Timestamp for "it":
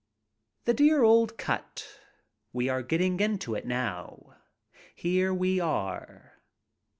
3.53-3.67